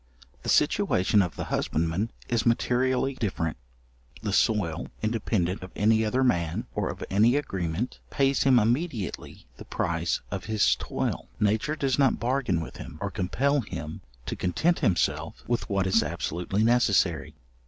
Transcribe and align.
The 0.41 0.49
situation 0.49 1.21
of 1.21 1.35
the 1.35 1.43
husbandman 1.53 2.09
is 2.27 2.43
materially 2.43 3.13
different. 3.13 3.57
The 4.23 4.33
soil, 4.33 4.87
independent 5.03 5.61
of 5.61 5.69
any 5.75 6.03
other 6.03 6.23
man, 6.23 6.65
or 6.73 6.89
of 6.89 7.03
any 7.11 7.35
agreement, 7.35 7.99
pays 8.09 8.41
him 8.41 8.57
immediately 8.57 9.45
the 9.57 9.65
price 9.65 10.19
of 10.31 10.45
his 10.45 10.73
toil. 10.77 11.27
Nature 11.39 11.75
does 11.75 11.99
not 11.99 12.19
bargain 12.19 12.61
with 12.61 12.77
him, 12.77 12.97
or 12.99 13.11
compel 13.11 13.59
him 13.61 14.01
to 14.25 14.35
content 14.35 14.79
himself 14.79 15.43
with 15.47 15.69
what 15.69 15.85
is 15.85 16.01
absolutely 16.01 16.63
necessary. 16.63 17.35